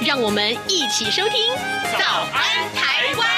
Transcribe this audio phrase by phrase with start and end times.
[0.00, 1.52] 让我们一起收听
[1.98, 3.28] 《早安台湾》。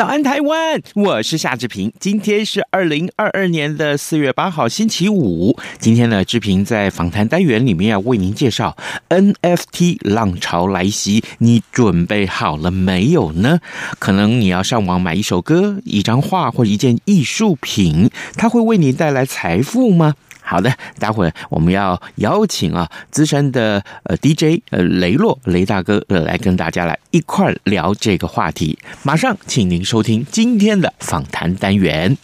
[0.00, 0.80] 早安，台湾！
[0.94, 1.92] 我是夏志平。
[2.00, 5.54] 今天是二零二二年的四月八号，星期五。
[5.78, 8.74] 今天呢，志平在访谈单元里面要为您介绍
[9.10, 13.58] NFT 浪潮来袭，你准备好了没有呢？
[13.98, 20.14] 可能你要上网买一首歌、一张画或者一件艺术品，它会为你带来财富吗？
[20.50, 28.76] 好的，待会儿我们要邀请啊资深的呃 DJ 呃雷洛雷大哥来跟大家来一块聊这个话题。
[29.04, 32.18] 马上，请您收听今天的访谈单元。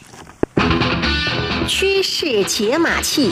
[1.68, 3.30] 趋势解码器。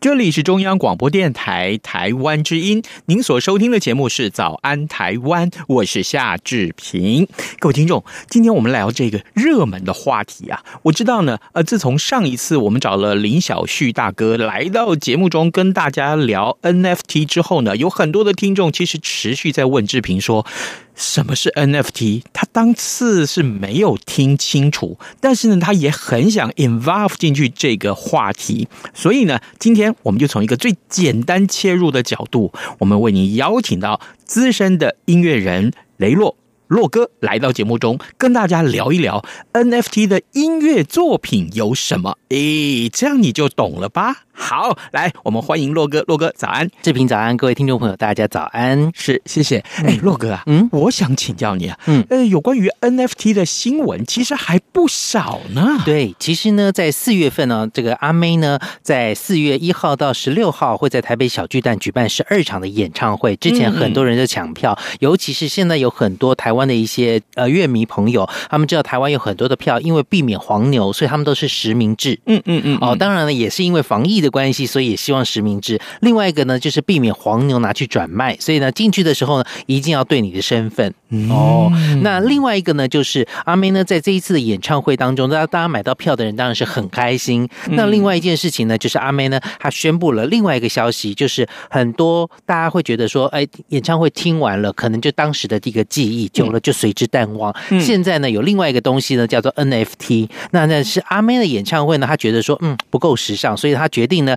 [0.00, 7.28] 这里是中央广播电台台湾之音，您所收听的节目是《早安台湾》，我是夏志平。
[7.58, 10.64] 各位听众，今天我们聊这个热门的话题啊。
[10.84, 20.46] 我知道呢，呃，自从上一次我们找了林小旭大哥来到节目中跟大家聊 NFT 之后呢，有很多的听众其实持续在问志平说。
[20.94, 22.22] 什么是 NFT？
[22.32, 36.36] 他当次是没有听清楚，但是呢，他也很想 involve 进去这个话题，所以呢，今天我们就从一个最简单切入的角度，我们为您邀请到资深的音乐人雷洛
[36.68, 42.16] 洛哥来到节目中，跟大家聊一聊 NFT 的音乐作品有什么。
[42.28, 44.24] 诶，这样你就懂了吧？
[44.40, 46.02] 好，来，我们欢迎洛哥。
[46.08, 46.68] 洛哥，早安！
[46.82, 48.90] 志平早安，各位听众朋友，大家早安。
[48.94, 49.62] 是，谢谢。
[49.84, 55.82] 哎，洛哥啊，嗯，我想请教你啊，嗯，呃，有关于 NFT 的新闻其实还不少呢。
[55.84, 63.36] 对，其实呢，在四月份呢，这个阿妹呢，在四月一号到十六号会在台北小巨蛋举办十二场的演唱会。
[63.36, 72.18] 之前很多人在抢票，嗯，尤其是现在有很多台湾的一些呃乐迷朋友，他们知道台湾有很多的票，因为避免黄牛，所以他们都是实名制。
[72.24, 72.78] 嗯嗯嗯。
[72.80, 75.80] 哦，当然了，也是因为防疫的关系，所以也希望实名制。
[76.00, 80.94] 另外一个呢，就是避免黄牛拿去转卖，所以呢，进去的时候呢，一定要对你的身份。
[81.28, 81.72] 哦，
[82.02, 87.48] 那另外一个呢，就是阿妹呢，在这一次的演唱会当中，大家大家买到票的人当然是很开心。
[87.70, 97.52] 那另外一件事情呢，就是阿妹呢，她宣布了另外一个消息，就是很多大家会觉得说，哎，演唱会听完了，可能就当时的这个记忆，久了就随之淡忘。
[97.80, 100.28] 现在呢，有另外一个东西呢，叫做 NFT。
[100.52, 104.36] 那那是阿妹的演唱会呢，她觉得说，嗯，不够时尚，所以她决定呢。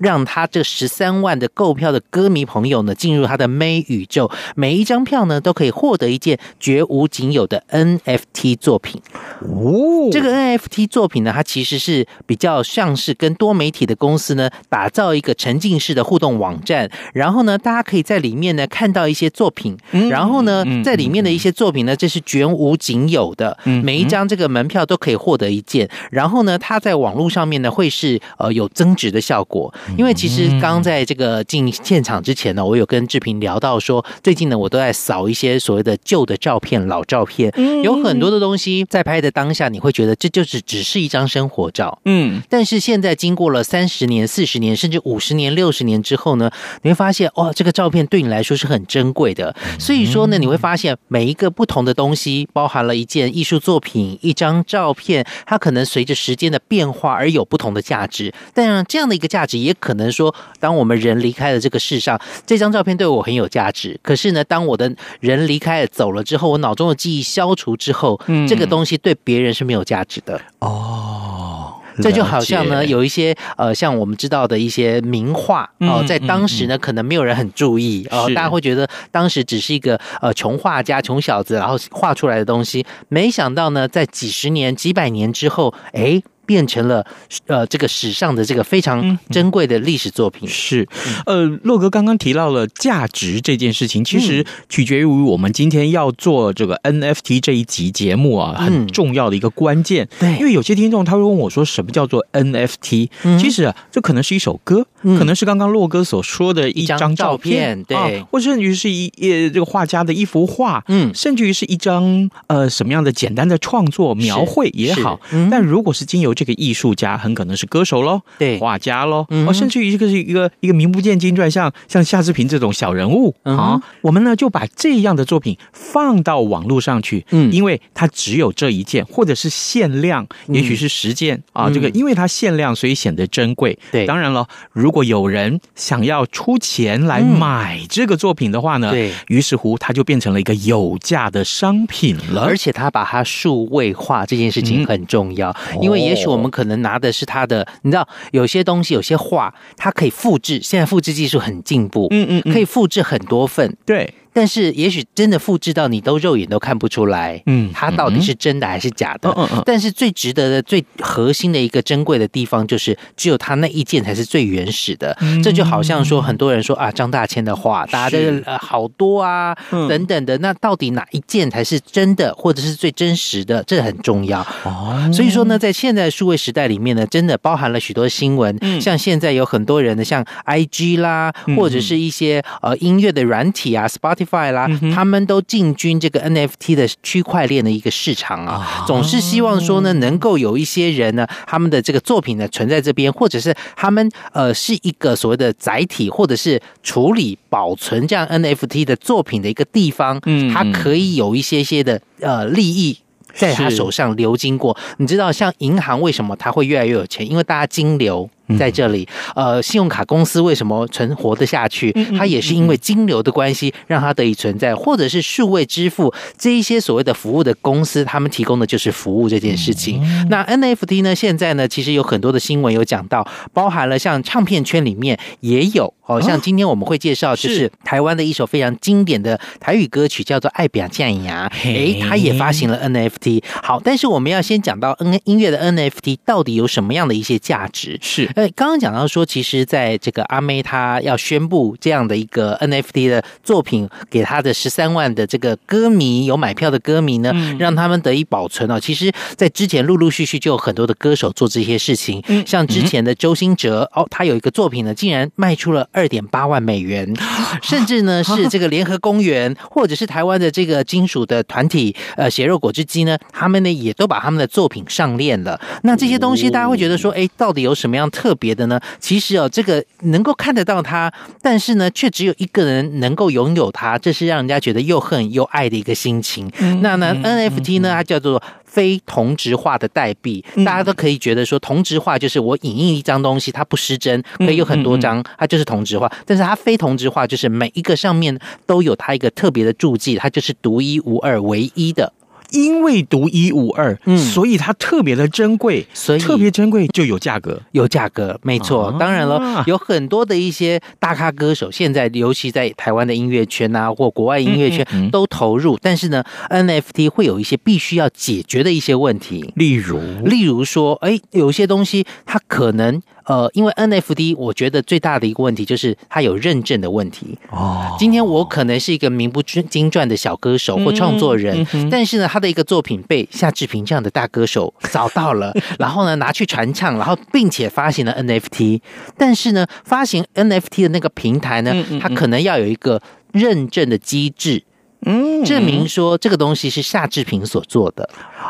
[0.00, 9.00] 让他这十三万的购票的歌迷朋友呢，进入他的 May 宇宙，每一张票呢都可以获得一件绝无仅有的 NFT 作品。
[9.40, 19.76] 哦，这个 NFT 作品呢，它其实是比较像是跟多媒体的公司呢打造一个沉浸式的互动网站，然后呢，大家可以在里面呢看到一些作品，
[20.08, 29.72] 然后呢，在里面的一些作品呢，这是绝无仅有的，每一张这个门票都可以获得一件，然后呢，它在网络上面呢会是呃有增值的效果。
[29.96, 37.52] 因为其实刚在这个进现场之前呢，我有跟志平聊到说，最近呢我都在扫一些所谓的旧的照片、老照片，
[37.82, 46.50] 有很多的东西在拍的当下，你会觉得这就是只是一张生活照，嗯，但是现在经过了三十年、四十年，甚至五十年、六十年之后呢，
[46.82, 49.54] 你会发现哇，这个照片对你来说是很珍贵的。
[49.78, 58.32] 所以说呢，你会发现每一个不同的东西，包含了一件艺术作品、一张照片，它可能随着时间的变化而有不同的价值。
[58.54, 59.74] 但这样的一个价值也。
[59.80, 63.98] 可能说，当我们人离开了这个世上，这张照片对我很有价值。
[64.02, 70.40] 可是呢，当我的人离开了走了之后，我脑中的记忆消除之后，嗯，这个东西对别人是没有价值的。
[70.58, 82.84] 哦，这就好像呢，有一些呃，像我们知道的一些名画哦，在当时呢，可能没有人很注意哦，大家会觉得当时只是一个呃穷画家、穷小子然后画出来的东西。
[83.08, 86.22] 没想到呢，在几十年、几百年之后，哎。
[86.50, 87.06] 变成了
[87.46, 90.48] 呃，这个史上的这个非常珍贵的历史作品。
[90.48, 90.84] 是，
[91.26, 100.08] 呃，洛哥刚刚提到了价值这件事情，其实取决于我们今天要做这个 NFT 这一集节目啊，很重要的一个关键。
[100.18, 103.08] 对，因为有些听众他会问我说，什么叫做 NFT？
[103.38, 115.20] 其实啊，这可能是一首歌，可能是刚刚洛哥所说的一张照片，对，或甚至于是一呃这个画家的一幅画，嗯，甚至于是一张呃什么样的简单的创作描绘也好。
[115.48, 127.50] 但如果是经由这个艺术家很可能是歌手喽，对，画家喽，嗯哦，甚至于这个是一个一个名不见经传，像像夏志平这种小人物啊、我们呢就把这样的作品放到网络上去，嗯。
[127.52, 133.76] 因为它只有这一件，或者是限量，也许是十件、嗯、啊，这个因为它限量，所以显得珍贵。
[133.90, 154.14] 对，当然了，如果有人想要出钱来买这个作品的话呢，对，于是乎它就变成了一个有价的商品了，而且他把它数位化这件事情很重要，嗯、因为也许我们可能拿的是他的，你知道，有些东西，有些画，它可以复制，现在复制技术很进步，嗯嗯，嗯，可以复制很多份，对。
[154.40, 159.30] 但是，也许真的复制到你都肉眼都看不出来，嗯，它到底是真的还是假的？
[159.36, 159.62] 嗯嗯。
[159.66, 165.14] 但是最值得的、最核心的一个珍贵的地方，就是只有它那一件才是最原始的。
[165.20, 170.38] 嗯、这就好像说，很多人说啊，张大千的画，大家都呃好多啊，等等的。
[170.38, 173.62] 那到底哪一件才是真的，或者是最真实的？
[173.64, 174.40] 这很重要。
[174.64, 175.06] 哦。
[175.12, 178.56] 所以说呢，在现在数位时代里面呢，真的包含了许多新闻。
[178.62, 178.80] 嗯。
[178.80, 184.29] 像现在有很多人的，像 IG 啦，或者是一些呃音乐的软体啊，Spotify。
[184.52, 202.98] 啦，他们都进军这个 NFT 的区块链的一个市场啊，总是希望说呢，能够有一些人呢，他们的这个作品呢存在这边，或者是他们呃是一个所谓的载体，或者是处理保存这样 NFT 的作品的一个地方，嗯，它可以有一些些的呃利益
[203.34, 204.76] 在他手上流经过。
[204.98, 207.28] 你知道，像银行为什么它会越来越有钱？
[207.28, 208.28] 因为大家金流。
[208.58, 211.92] 在这里，呃，信用卡公司为什么存活得下去？
[212.16, 220.00] 它也是因为金流的关系，让它得以存在，或者是数位支付这一些所谓的服务的公司，他们提供的就是服务这件事情。
[220.28, 221.14] 那 NFT 呢？
[221.14, 233.42] 现在呢，其实有很多的新闻有讲到，包含了像唱片圈里面也有，哦，像今天我们会介绍，就是台湾的一首非常经典的台语歌曲，叫做《爱表酱牙》，诶，它也发行了 NFT。
[233.62, 237.98] 好，但是我们要先讲到 N 音乐的 NFT 到底有什么样的一些价值？
[238.00, 238.26] 是。
[238.50, 248.78] 刚刚讲到说，其实在这个阿妹她要宣布这样的一个 NFT 的作品给她的十三万的这个歌迷，有买票的歌迷呢，让他们得以保存哦。
[248.78, 257.12] 其实，在之前陆陆续续就有很多的歌手做这些事情，像之前的周星哲哦，他有一个作品呢，竟然卖出了二点八万美元，
[257.62, 265.60] 甚至呢 是这个联合公园或者是台湾的这个金属的团体呃血肉果汁机呢，他们呢也都把他们的作品上链了。
[265.82, 268.80] 那这些东西大家会觉得说，哎，到底有什么样特别的呢？
[268.98, 271.12] 其实哦，这个能够看得到它，
[271.42, 276.50] 但是呢，却只有一个人能够拥有它，这是让人家觉得又恨又爱的一个心情。
[276.58, 286.10] 嗯、那呢、嗯、，NFT 呢，它叫做非同质化的代币，嗯、大家都可以觉得说，同质化就是我影印一张东西，它不失真，可以有很多张，它就是同质化。
[286.24, 292.12] 但是它非同质化，就是每一个上面都有它一个特别的注记，它就是独一无二、唯一的。
[292.50, 298.94] 因为独一无二，嗯，所以它特别的珍贵，所以特别珍贵就有价格，有价格，没错。
[298.98, 305.78] 当然了，有很多的一些大咖歌手，现在尤其在台湾的音乐圈啊，或国外音乐圈都投入。
[305.80, 313.00] 但是呢，NFT 会有一些必须要解决的一些问题，例如，例如说，哎，有些东西它可能。
[313.30, 317.38] 呃，因为 NFT，我觉得最大的一个问题就是它有认证的问题。
[317.50, 328.80] 哦，今天我可能是一个名不经传的小歌手或创作人，嗯嗯、但是呢，他的一个作品被夏志平这样的大歌手找到了， 然后呢拿去传唱，然后并且发行了 NFT。
[329.16, 334.64] 但是呢，发行 NFT 的那个平台呢，它可能要有一个认证的机制。
[335.06, 338.08] 嗯，证明说这个东西是夏志平所做的，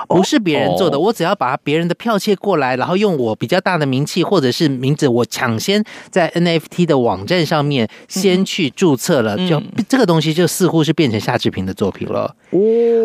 [0.08, 0.98] 不是别人做的。
[0.98, 12.34] 我只要把别人的剽窃过来，然后用我比较大的名气或者是名字，我抢先在 NFT 的网站上面先去注册了，就这个东西就似乎是变成夏志平的作品了。
[12.50, 12.58] 哦，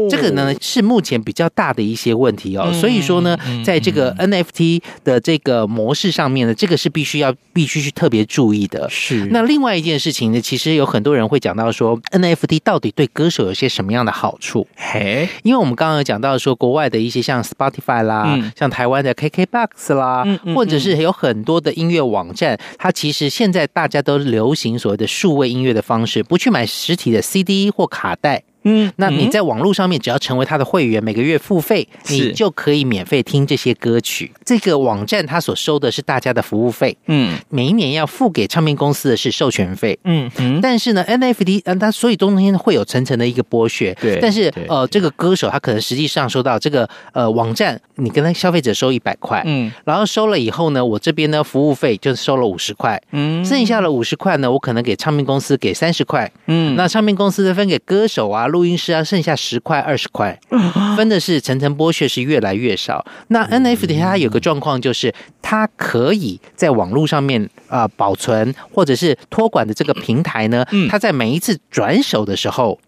[0.10, 2.72] 这个呢是目前比较大的一些问题哦。
[2.74, 8.90] 所以说呢，在这个 NFT 的这个模式上面呢，这个是必须要必须去特别注意的。
[8.90, 9.28] 是。
[9.32, 14.68] 那另外一件事情呢，其实有很多人会讲到说，NFT 到底对歌手有些什么样的好处？
[14.75, 28.44] 嘿，因为我们刚刚有讲到说，国外的一些像 Spotify 啦，嗯、像台湾的 KKBox 啦，嗯嗯嗯、或者是有很多的音乐网站，它其实现在大家都流行所谓的数位音乐的方式，不去买实体的 CD 或卡带。
[28.65, 34.31] 嗯，那你在网络上面只要成为他的会员，每个月付费，你就可以免费听这些歌曲。
[34.43, 40.60] 这个网站它所收的是大家的服务费，嗯，每一年要付给唱片公司的是授权费，嗯嗯。
[40.62, 44.19] 但是呢，NFT，嗯，它所以中间会有层层的一个剥削，对。
[44.19, 58.48] 但是呃，这个歌手他可能实际上收到这个呃网站，你跟他消费者收一百块，嗯，然后收了以后呢，我这边呢服务费就收了五十块，嗯，剩下的五十块呢，我可能给唱片公司给三十块，嗯，那唱片公司分给歌手啊。
[58.55, 60.39] 录音师啊，剩下十块二十块，
[60.95, 63.05] 分的是层层剥削，是越来越少。
[63.27, 72.79] 那 NFT 它有个状况，就是它可以在网络上面啊、呃、保存，或者是托管的这个平台呢，它在每一次转手的时候。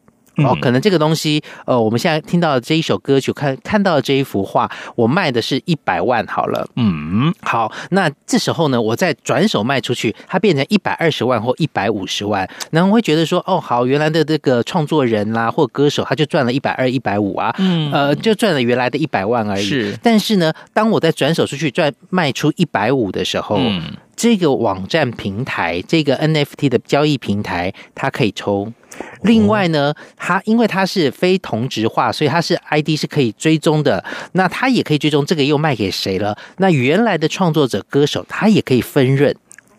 [0.44, 6.68] 哦，可能这个东西，呃，我们现在听到的这一首歌曲，看看到的这一幅画，我卖的是一百万好了。
[6.76, 19.64] 嗯，好，那这时候呢，我再转手卖出去，它变成一百二十万或一百五十万，然后会觉得说，哦，好，原来的这个创作人啦、啊、或歌手，他就赚了一百二、一百五啊，嗯，呃，就赚了原来的一百万而已。
[19.64, 23.82] 是，但是呢，当我在转手出去赚卖出一百五的时候，嗯，
[24.18, 28.74] 这个网站平台，这个 NFT 的交易平台，它可以抽。
[29.22, 34.04] 另外呢，它因为它是非同质化，所以它是 ID 是可以追踪的。
[34.32, 36.36] 那它也可以追踪这个又卖给谁了？
[36.58, 39.36] 那原来的创作者歌手，他也可以分润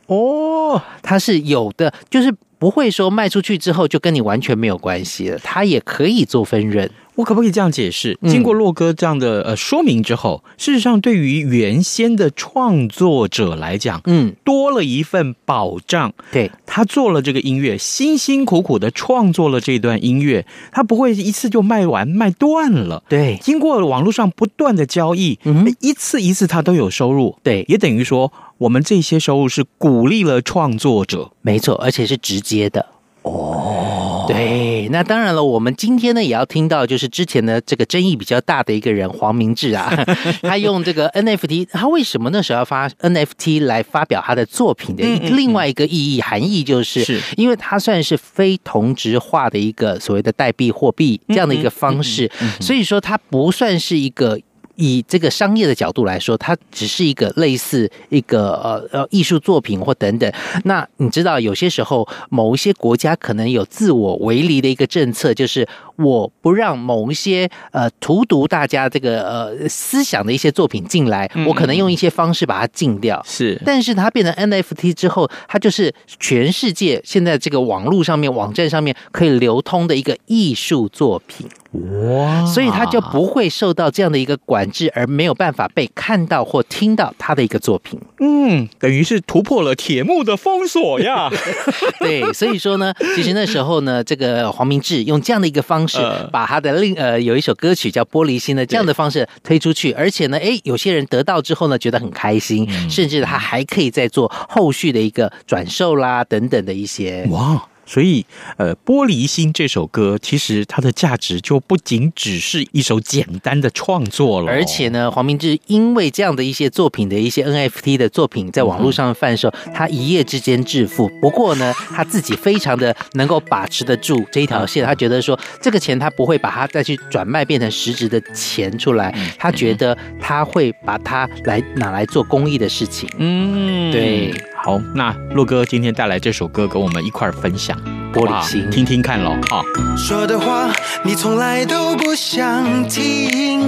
[0.06, 0.80] 哦。
[1.02, 6.88] 它是有的，就是不会说卖出去之后就跟你完全没有关系了，它也可以做分润。
[7.18, 8.16] 我可不可以这样解释？
[8.28, 16.12] 经过洛哥这样的呃说明之后，嗯、事实上对于原先的创作者来讲，嗯，多了一份保障。
[16.30, 23.02] 对，他做了这个音乐，辛辛苦苦的创作了这段音乐，他不会一次就卖完卖断了。
[23.08, 27.36] 对，经过网络上不断的交易，嗯，一次一次他都有收入。
[27.42, 32.86] 对，也等于说我们这些收入是鼓励了创作者，没错，而且是直接的。
[33.28, 39.92] 哦，对，那当然了，我们今天呢也要听到，就是之前的这个争议比较大的一个人黄明志啊，
[40.42, 47.20] 他用这个 NFT，他为什么那时候要发 NFT 来发表他的作品的另外一个意义含义，就是是。
[47.36, 52.30] 因为他算是非同质化的一个所谓的代币货币这样的一个方式，
[52.60, 54.38] 所以说它不算是一个。
[54.78, 60.32] 以这个商业的角度来说，它只是一个类似一个呃呃艺术作品或等等。
[60.64, 65.66] 那你知道，有些时候某一些国家可能有自我为篱的一个政策，就是
[65.98, 73.22] 我不让某一些呃荼毒大家这个呃思想的一些作品进来，我可能用一些方式把它禁掉。
[73.26, 81.48] 是，但是它变成 NFT 之后，它就是全世界现在这个网络上面网站上面可以流通的一个艺术作品。
[81.72, 82.46] 哇！
[82.46, 88.00] 所以他就不会受到这样的一个管制，而没有办法被看到或听到他的一个作品。
[88.20, 91.30] 嗯，等于是突破了铁幕的封锁呀。
[92.00, 95.98] 对，所以说呢，其实那时候呢，这个黄明志用这样的一个方式，
[96.30, 107.26] 把他的另呃有一首歌曲叫《玻璃心》的这样的方式推出去，而且呢，哎，有些人得到之后呢，觉得很开心，甚至他还可以再做后续的一个转售啦等等的一些。
[107.30, 107.60] 哇！
[107.88, 108.26] 所以，
[108.58, 114.52] 呃，《玻璃心》这首歌其实它的价值就不仅只是一首简单的创作了。
[114.52, 121.08] 而且呢，黄明志因为这样的一些作品的一些 NFT 的作品在网络上贩售，他一夜之间致富。
[121.22, 133.08] 不过呢，他自己非常的能够把持得住这一条线，他觉得说这个钱他不会把它再去转卖变成实质的钱出来，他觉得他会把它来拿来做公益的事情。
[133.16, 134.34] 嗯，对。
[134.68, 137.74] 好，那洛哥今天带来这首歌，跟我们一块儿分享
[138.12, 139.34] 《玻璃心》，听听看喽。
[139.48, 139.62] 好，
[139.96, 140.70] 说的话
[141.02, 143.62] 你从来都不想听，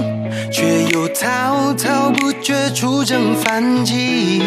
[0.51, 4.43] 却又滔滔不绝出征反击，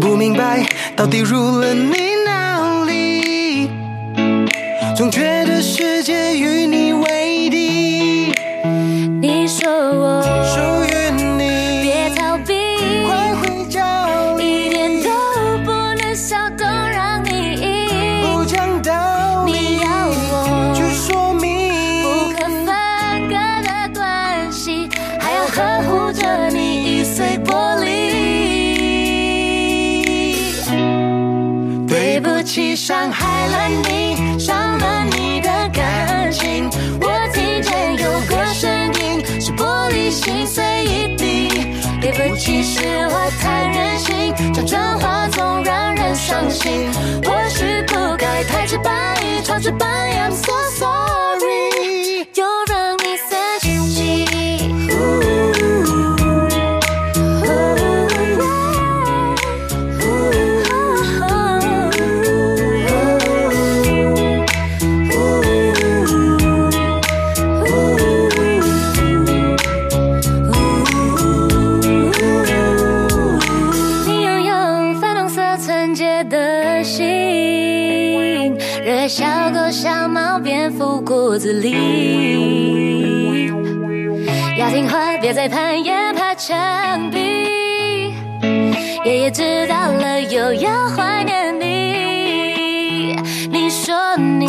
[0.00, 0.66] 不明白
[0.96, 3.68] 到底入了你哪里，
[4.96, 5.89] 总觉得世
[32.90, 36.68] 伤害了你，伤了你的感情。
[37.00, 41.76] 我听见有个声音，是玻璃心碎一地。
[42.00, 46.90] 对不起，是我太任性，讲真话总让人伤心。
[47.22, 51.29] 或许不该太直白，超直白，I'm so sorry。
[86.50, 87.18] 墙壁。
[89.04, 93.16] 爷爷知道了，又要怀念你。
[93.48, 94.48] 你说你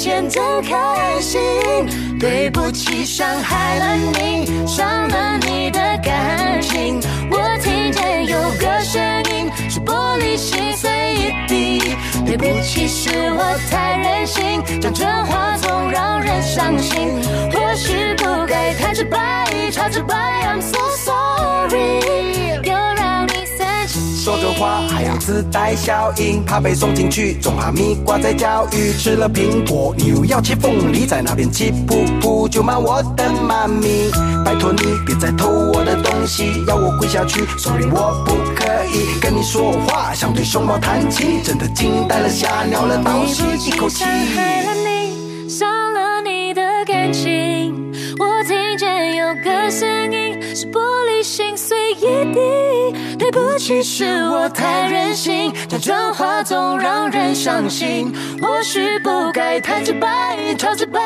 [0.00, 1.38] 前更开心。
[2.18, 6.98] 对不起，伤害了你，伤了你的感情。
[7.30, 11.94] 我听见有个声音，是玻璃心碎一地。
[12.24, 17.20] 对不起，是我太任性，讲真话总让人伤心。
[17.52, 20.16] 或许不该太直白，太直白
[20.46, 22.00] ，I'm so sorry。
[24.22, 28.92] 说着话还要自带效应，怕被送进去，种哈密瓜在教育。
[28.92, 34.10] 吃了苹果，你又要切凤梨，在那边气噗噗，就骂我的妈咪。
[34.44, 44.04] 拜托你别再偷我的东西，要我跪下去，sorry 我不可以跟你说话，想对熊猫弹琴，真的惊呆了，吓尿了，倒吸一口气。
[44.04, 47.74] 害了你，伤了你的感情，
[48.18, 52.59] 我听见有个声音，是玻璃心碎一地。
[53.30, 58.12] 对不起，是我太任性，这真话总让人伤心。
[58.42, 61.00] 或许不该太直白，超直白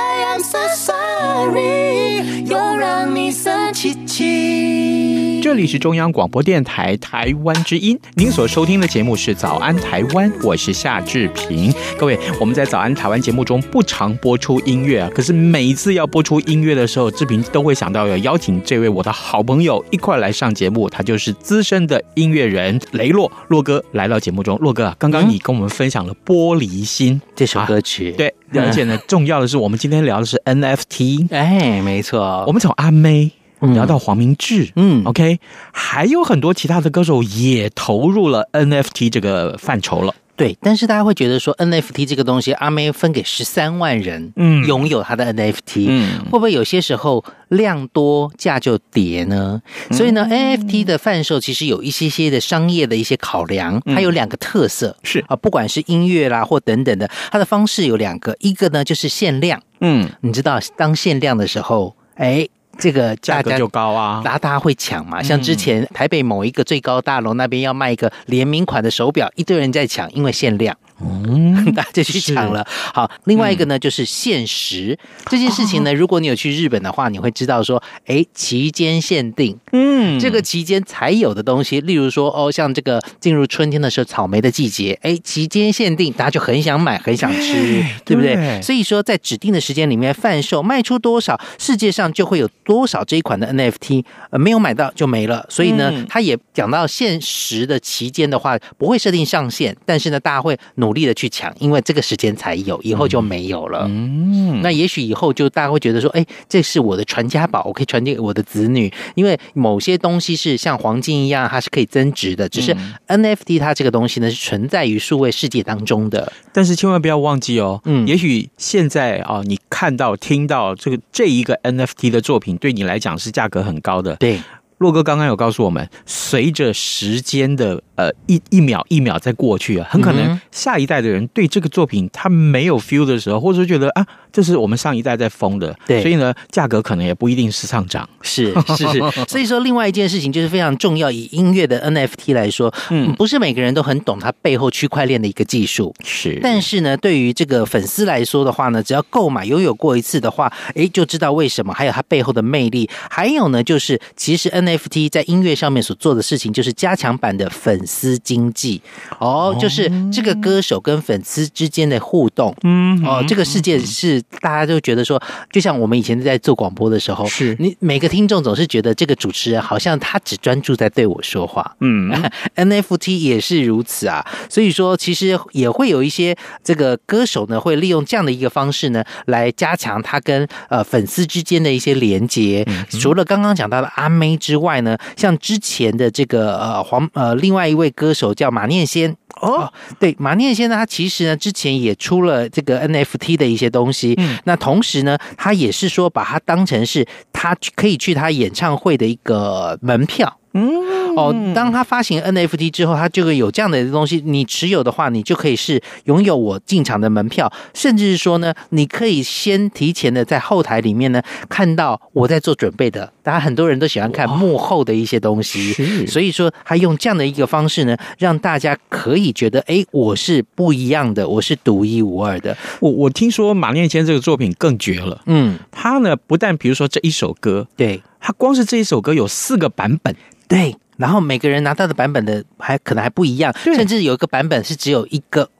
[0.44, 5.40] so sorry，又让你生气气。
[5.42, 11.72] 这里是中央广播电台台湾之音，您所收听的节目是《早安台湾》，我是夏志平。
[11.98, 24.58] 各位，我们在《早安台湾》节目中不常播出音乐啊，可是每一次要播出音乐的时候，志平都会想到要邀请这位我的好朋友一块来上节目，他就是资深的音乐人雷洛洛哥来到节目中。
[24.58, 33.32] 洛哥，刚刚你跟我们分享了《玻璃心》这首歌曲，啊、对，而且呢，重要的是我们今天聊的是 NFT，哎，没错，我们从阿妹。
[33.72, 35.40] 聊到黄明志，嗯，OK，
[35.72, 40.14] 还有很多其他的歌手也投入了 NFT 这个范畴了。
[40.36, 49.62] 对，但是大家会觉得说 NFT 这个东西，阿妹分给十三万人，嗯，拥有他的 NFT，嗯，会不会有些时候量多价就跌呢？
[49.90, 55.24] 嗯、所以呢，NFT 的贩售其实有一些些的商业的一些考量，它有两个特色，是。
[55.28, 62.48] 啊，不管是音乐啦或等等的，它的方式有两个，一个呢就是限量，嗯，你知道当限量的时候，哎。
[62.78, 65.22] 这个价格就高啊，大家会抢嘛。
[65.22, 70.76] 像之前台北某一个最高大楼那边要卖一个联名款的手表，一堆人在抢，因为限量。
[71.00, 72.64] 嗯， 大家就去抢了。
[72.68, 75.92] 好，另外一个呢，就是限时这件事情呢。
[75.92, 88.62] 如果你有去日本的话，你会知道说，哎，期间限定，嗯，这个期间才有的东西，例如说，哦，像这个进入春天的时候，草莓的季节，哎，期间限定，大家就很想买，很想吃，对不对？
[88.62, 95.44] 所以说，在指定的时间里面贩售，卖出多少，世界上就会有多少这一款的 NFT，呃，没有买到就没了。
[95.48, 100.56] 所以呢，他也讲到限时的期间的话，不会设定上限，但是呢，大家会。
[100.76, 103.86] 努力的去抢，因为这个时间才有，以后就没有了。
[103.88, 108.92] 嗯，那也许以后就大家会觉得说，哎，这是我的传家宝，我可以传给我的子女。
[109.14, 112.48] 因为某些东西是像黄金一样，它是可以增值的。
[112.48, 112.76] 只是
[113.08, 116.32] NFT 它这个东西呢，是存在于数位世界当中的。
[116.52, 124.16] 但是千万不要忘记哦，嗯，也许现在啊，你看到、听到这个这一个 NFT 的作品，对你来讲是价格很高的。
[124.16, 124.40] 对。
[124.78, 139.00] 洛哥刚刚有告诉我们，随着时间的呃一一秒一秒在过去啊，很可能下一代的人对这个作品他没有 feel 的时候，或者说觉得啊，这是我们上一代在疯的，对，所以呢，价格可能也不一定是上涨，是是是。
[139.28, 146.38] 所以说，另外一件事情就是非常重要，以音乐的 NFT 来说，嗯，不是每个人都很懂它背后区块链的一个技术，是。
[146.42, 154.54] 但是呢，对于这个粉丝来说的话呢，只要购买拥有过一次的话，哎，就知道为什么，还有它背后的魅力，还有呢，就是其实。
[154.54, 158.80] NFT 在音乐上面所做的事情，就是加强版的粉丝经济。
[159.18, 165.20] 哦，就是这个歌手跟粉丝之间的互动，嗯，哦，这个世界是大家都觉得说，
[165.52, 167.56] 就像我们以前在做广播的时候，是。
[167.58, 172.10] 你每个听众总是觉得这个主持人好像他只专注在对我说话，嗯，
[172.56, 189.16] NFT 也是如此啊，所以说其实也会有一些这个歌手呢，会利用这样的一个方式呢，来加强他跟呃粉丝之间的一些连接，除了刚刚讲到的阿妹之外呢，像之前的这个呃黄呃另外一位歌手叫马念先。
[189.40, 200.38] 哦，对，马念先呢，他其实呢之前也出了这个 NFT 的一些东西，嗯，那同时呢，他也是说把它当成是他可以去他演唱会的一个门票。
[200.54, 213.12] 嗯，哦，当他发行 NFT 之后，他就会有这样的东西，你持有的话，你就可以是拥有我进场的门票，甚至是说呢，你可以先提前的在后台里面呢看到我在做准备的。
[213.22, 215.72] 大家很多人都喜欢看幕后的一些东西，
[216.06, 222.56] 所以说他用这样的一个方式呢，让大家可以觉得，哎，我是不一样的，我是独一无二的。
[222.80, 230.16] 我我听说马念先这个作品更绝了，嗯，他呢不但比如说这一首歌，对，他光是这一首歌有四个版本。
[230.48, 235.50] 对，然后每个人拿到的版本的还可能还不一样，甚至有一个版本是只有一个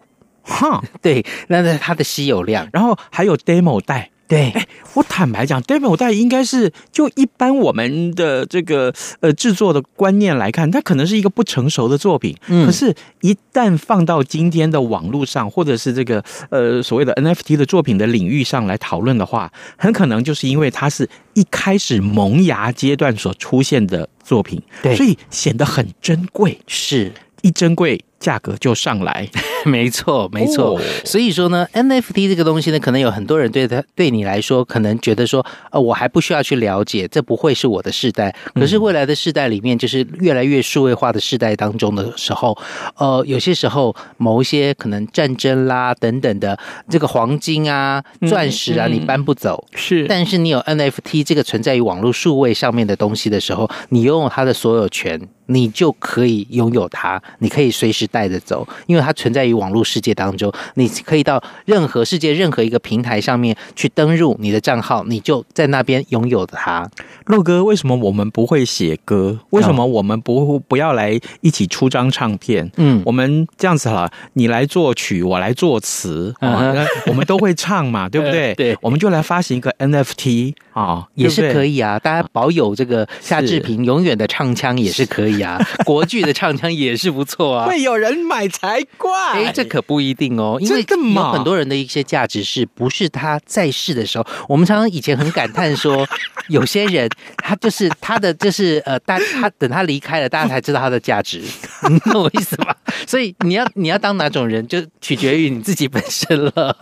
[0.41, 2.67] 哈， 对，那是它的稀有量。
[2.73, 4.11] 然后还有 demo 带。
[4.27, 12.35] 对，哎，我坦白讲，demo 带应该是就一般我们的这个呃制作的观念来看，它可能是一个不成熟的作品。
[12.49, 26.59] 嗯，可是，一旦放到今天的网络上，或者是这个呃所谓的 NFT 的作品的领域上来讨论的话，很可能就是因为它是一开始萌芽阶段所出现的作品，对，所以显得很珍贵。
[26.67, 28.03] 是，一珍贵。
[28.25, 29.29] 价格就上来，
[29.67, 30.69] 没错，没错。
[30.71, 30.81] Oh.
[31.05, 38.35] 所以说呢，NFT 这个东西呢，可能有很多人对他对你来说，可能觉得说，呃，我还不需要去了解，这不会是我的世代。
[38.55, 42.57] 可是未来的世代里面，就是越来越数位化的世代当中的时候，
[42.97, 46.59] 呃，有些时候某一些可能战争啦等等的
[46.89, 50.07] 这个黄金啊、钻石啊，你搬不走，是。
[50.09, 55.21] 但是你有 NFT 这个存在于网络数位上面的东西的时候，你拥有它的所有权。
[55.47, 60.53] 你就可以拥有它，你可以随时带着走，因为它存在于网络世界当中。
[60.75, 66.89] 你可以到任何世界任何一个平台上面去登入你的账号，你就在那边拥有它。
[67.27, 69.39] 肉哥，为什么我们不会写歌？
[69.51, 72.71] 为什么我们不不要来一起出张唱片？
[72.77, 78.55] 嗯，我们这样子哈，你来作曲，我来作词，嗯，我们都会唱嘛， 对不对？
[78.55, 81.99] 对，我们就来发行一个 NFT 啊，也是可以啊。
[81.99, 85.34] 大家保有这个夏志平永远的唱腔也是可以。
[85.39, 89.11] 呀， 国剧的唱腔也是不错啊，会有人买才怪。
[89.33, 94.27] 哎，这可不一定哦，因为有很多人的一些价值是不是他在世的时候？
[94.49, 96.07] 我们常常以前很感叹说，
[96.49, 101.43] 有些人他就是他的就是呃，大他等他离开了，大家才知道他的价值，
[101.91, 102.75] 你懂我意思吗？
[103.07, 106.77] 所以你要你要当哪种人，就取决于你自己本身了。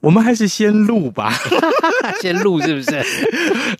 [0.00, 1.32] 我们还是先录吧，
[2.20, 3.04] 先录是不是？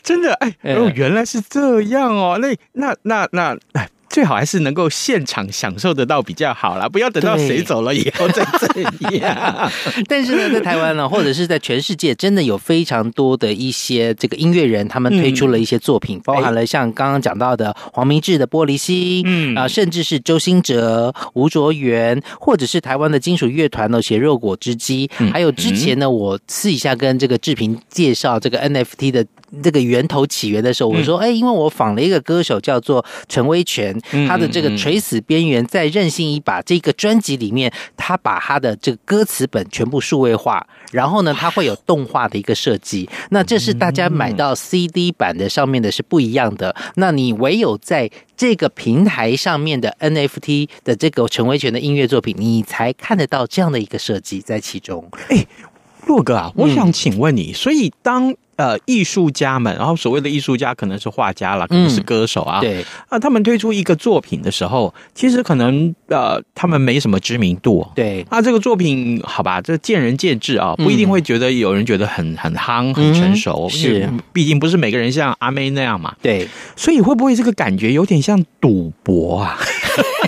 [0.02, 2.38] 真的哎，哦，原来是这样哦。
[2.40, 3.47] 那那那那。
[3.74, 9.70] 哎， 最好还是能够现场享受得到比较好啦，不要等到谁走了以后再这样。
[10.08, 19.54] 但是呢，在台湾呢， 或者是在全世界，真的有非常多的一些这个音乐人，他们推出了一些作品，嗯、包含了像刚刚讲到的黄明志的《玻璃心》，嗯。
[19.56, 29.26] 啊，甚至是周兴哲、吴卓源，或者是台湾的金属乐团呢，血肉果汁机，还有之前呢，我私底下跟这个志平介绍这个 NFT 的。
[29.62, 33.64] 这个源头起源的时候，我说，哎，因为我访了一个歌手叫做陈威
[34.00, 43.08] 全，他的这个《垂死边缘》在任性一把这个专辑里面，他把他的这个歌词本全部数位化，然后呢，他会有动画的一个设计。
[43.30, 46.74] 那这是大家买到 CD 版的上面的是不一样的。
[46.96, 55.08] 那你唯有在这个平台上面的 NFT 的这个陈威权的音乐作品，你才看得到这样的一个设计在其中。
[55.28, 55.46] 哎，
[56.08, 58.34] 洛哥啊，我想请问你，所以当。
[58.58, 62.58] 呃，艺术家们，然后所谓的艺术家可能是画家了，可能是歌手啊。
[62.58, 67.86] 嗯、对啊，他们推出一个作品的时候，其实可能呃，他们没什么知名度。
[67.94, 73.68] 对啊，这个作品好吧，这见仁见智啊，不一定会觉得有人觉得很很夯、很成熟。
[73.68, 76.16] 嗯、是，毕竟不是每个人像阿妹那样嘛。
[76.20, 79.56] 对，所以会不会这个感觉有点像赌博啊？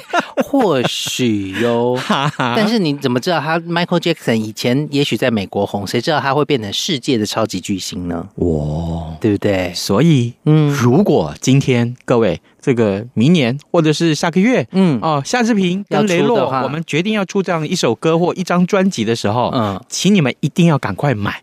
[0.51, 1.97] 或许哟，
[2.37, 8.27] 但是你怎么知道他 Michael Jackson 以前也许在美国红，谁知道他会变成世界的超级巨星呢？
[8.35, 9.73] 哇，对不对？
[9.73, 14.99] 所以，嗯，如果今天各位这个明年或者是下个月，嗯。
[15.01, 21.41] 哦，夏志平跟雷洛，我们决定要出这样一首歌或一张专辑的时候，嗯，请你们一定要赶快买，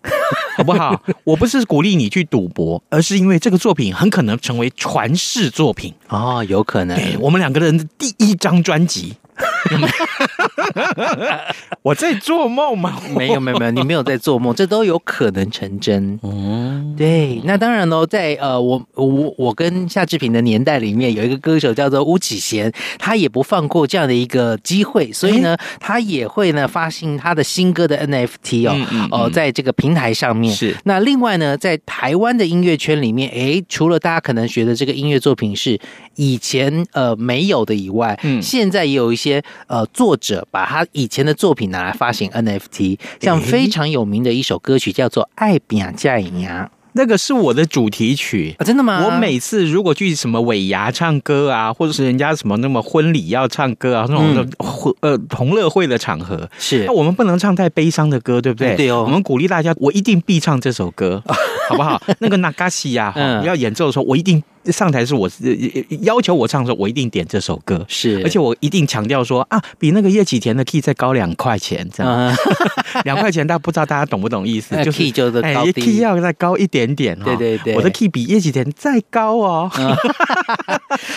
[0.57, 0.99] 好不好？
[1.23, 6.97] 我不是鼓励你去赌博，而是因为这个作品很可能成为传世作品哦，有可能。
[6.97, 9.13] 对，我们两个人的第一张专辑。
[11.81, 12.99] 我在做梦吗？
[13.15, 16.19] 没有没有没有，你没有在做梦， 这都有可能成真。
[16.23, 30.75] 嗯，对，那当然喽，在呃，我我我跟夏志平的年代里面，有一个歌手叫做巫启贤，他也不放过这样的一个机会，所以呢，他也会呢发行他的新歌的 NFT 哦，哦、嗯呃，在这个平台上面是。
[30.83, 35.79] 那另外呢，在台湾的音乐圈里面，哎，除了大家可能觉得这个音乐作品是
[36.15, 46.47] 以前呃没有的以外，嗯，现在也有一些呃作者把他以前的作品拿来发行 NFT，像非常有名的一首歌曲叫做《爱拼才会赢》，
[46.93, 48.55] 那个是我的主题曲。
[48.57, 49.05] 啊，真的吗？
[49.05, 54.47] 我每次如果去什么尾牙唱歌啊，或者是人家什么那么婚礼要唱歌啊，那种的
[55.01, 56.85] 呃同乐会的场合，是。
[56.85, 58.75] 那我们不能唱太悲伤的歌，对不对？
[58.75, 61.21] 对哦，我们鼓励大家，我一定必唱这首歌，
[61.67, 62.01] 好不好？
[62.19, 63.13] 那个 Nagashi 呀，
[63.45, 64.43] 要演奏的时候，我一定。
[64.67, 65.29] 上台是我
[66.01, 72.35] 要求我唱的时候，我一定点这首歌，是，而且我一定强调说啊，比那个叶启田的 key 再高两块钱，这样，
[73.05, 74.75] 两块钱，大家不知道大家懂不懂意思？
[74.83, 79.71] 就是 key 就是高低，key 要再高一点点，对对对，我的 key 比叶启田再高哦。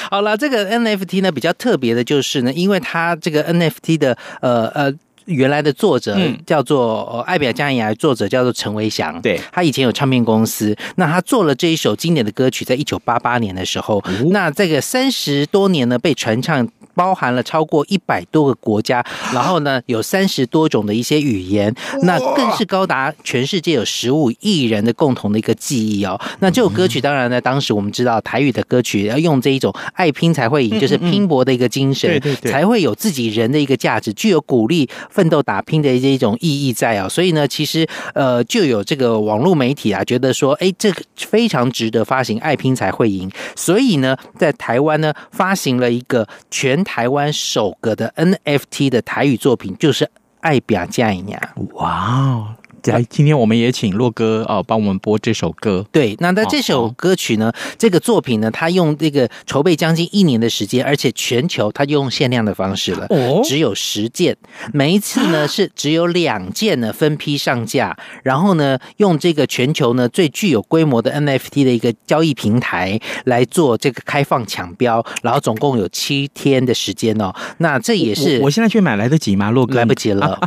[0.09, 4.95] 好了，这个 NFT 呢比较特别的就是呢，因为它这个 NFT 的呃呃。
[5.27, 9.21] 原来的作者嗯叫做呃爱表加以牙，作者叫做陈维祥。
[9.21, 16.69] 对他以前有唱片公司，那他做了这一首经典的歌曲，在一九八八年的时候，那这个三十多年呢，被传唱。
[16.93, 19.03] 包含了超过一百多个国家，
[19.33, 26.21] 然后呢，有三十多种的一些语言，那更是高达全世界有十五亿人的共同的一个记忆哦。
[26.41, 37.09] 那这首歌曲当然呢，当时我们知道台语的歌曲要用这一种爱拼才会赢，就是拼搏的一个精神，才会有自己人的一个价值，具有鼓励奋斗打拼的这一种意义在啊。
[37.09, 43.31] 所以呢，其实呃，就有这个网络媒体啊，觉得说，哎，这个非常值得发行，爱拼才会赢。
[43.55, 46.81] 所以呢，在台湾呢，发行了一个全。
[46.91, 50.05] 台湾首个的 NFT 的台语作品就是
[50.41, 51.27] 《爱拼才会赢》。
[51.75, 52.47] 哇哦！
[52.85, 55.85] 来，今天我们也请洛哥哦，帮我们播这首歌。
[55.93, 64.37] 对，那在这首歌曲呢，哦、这个作品呢，他用这个筹备将近一年的时间，而且全球他用限量的方式了，哦，只有十件，
[64.73, 77.35] 每一次呢 是只有两件呢分批上架，然后呢用这个全球呢最具有规模的 NFT 的一个交易平台来做这个开放抢标，然后总共有七天的时间哦。
[77.59, 79.51] 那这也是我，我现在去买来得及吗？
[79.51, 80.39] 洛哥来不及了。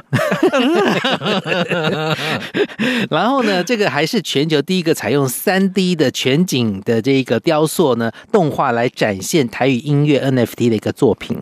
[3.10, 11.38] 然后呢，这个还是全球第一个采用三 D 的全景的这个雕塑呢动画来展现台语音乐 NFT 的一个作品。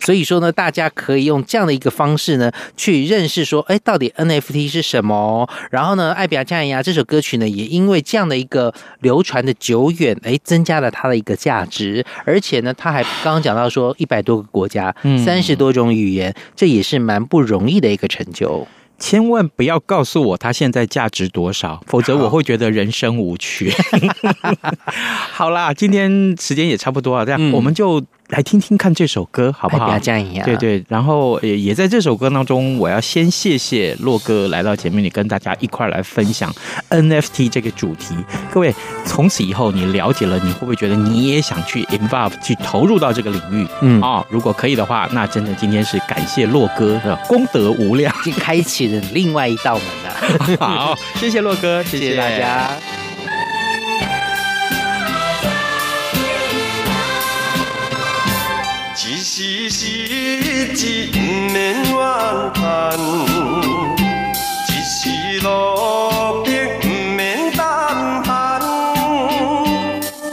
[0.00, 5.48] 所以说呢，大家可以用这样的一个方式呢去认识说，哎，到底 NFT 是什么？
[5.70, 12.04] 然后呢，爱拼才会赢这首歌曲呢，也因为这样的一个流传的久远，哎，增加了它的一个价值。
[12.24, 18.66] 而且呢，他还刚刚讲到说，一百多个国家，三十多种语言，这也是蛮不容易的一个成就。
[18.98, 23.72] 千万不要告诉我它现在价值多少，否则我会觉得人生无趣。
[25.32, 29.86] 好啦，今天时间也差不多了，这样、嗯、我们就来听听看这首歌，好不好？
[30.44, 36.52] 对对，然后也也在这首歌当中，我要先谢谢洛哥来到节目里跟大家一块来分享
[36.90, 38.16] NFT 这个主题。
[38.50, 43.66] 各位，从此以后你了解了，你会不会觉得你也想去 involve 去投入到这个领域？
[43.80, 49.00] 嗯啊、哦，如果可以的话，那真的今天是感谢洛哥的功德无量，就开启了。
[49.12, 53.05] 另外一道门了，好，谢谢洛哥，谢谢大家。
[59.38, 61.94] 一时失志不免怨
[62.54, 62.98] 叹，
[64.66, 67.62] 一时落魄不免胆
[68.24, 68.58] 寒，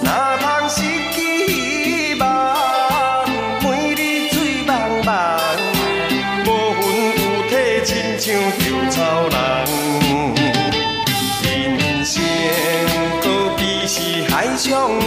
[0.01, 1.17] 哪通失去
[1.49, 2.23] 希望，
[3.61, 4.71] 每日醉茫
[5.03, 5.11] 茫，
[6.45, 6.81] 无魂
[7.19, 7.51] 有体，
[7.83, 9.35] 亲像稻草人。
[11.77, 12.23] 人生
[13.21, 13.25] 何
[13.57, 15.05] 必是海上的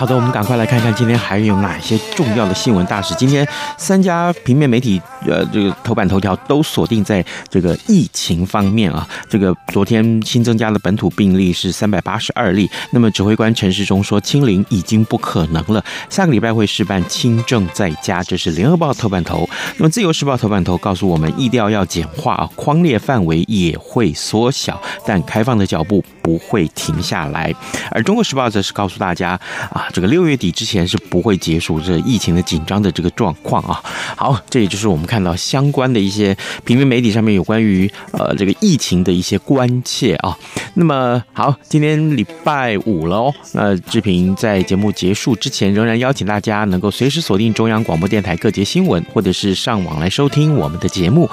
[0.00, 3.14] 好的，我们赶快来看看今天还有哪些重要的新闻大事。
[3.16, 9.06] 今天三家平面媒体，呃，这个头版头条都锁定在这个疫情方面啊。
[9.28, 12.66] 这个昨天新增加的本土病例是三百八十二例。
[12.92, 18.22] 那么指挥官陈时中说，清零已经不可能了，下个礼拜会试办轻症在家。
[18.22, 19.46] 这是联合报头版头。
[19.76, 27.54] 那么自由时报头版头告诉我们，疫调要简化啊，框列范围也会缩小，但开放的脚步不会停下来。
[27.90, 29.38] 而中国时报则是告诉大家
[29.70, 29.88] 啊。
[29.92, 33.82] 这个六月底之前是不会结束这疫情的紧张的这个状况啊。
[34.20, 40.36] 好，这也就是我们看到相关的一些平面媒体上面有关于呃这个疫情的一些关切啊。
[40.74, 43.34] 那么好，今天礼拜五了哦。
[43.54, 51.26] 那志平在节目结束之前，仍然邀请大家能够随时锁定中央广播电台各节新闻，或者是上网来收听我们的节目。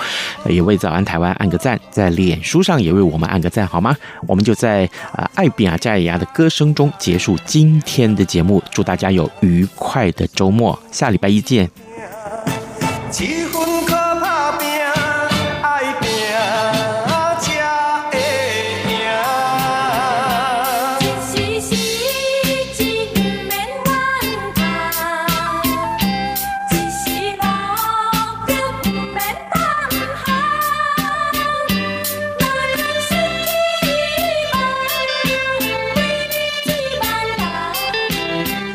[0.48, 3.94] 也为早安台湾按个赞，在脸书上也为我们按个赞好吗？
[4.26, 8.64] 我们就在啊、呃、爱拼才会赢的歌声中结束今天的节目。
[8.72, 11.70] 祝大家有愉快的周末，下礼拜一见。
[13.10, 13.67] 结婚。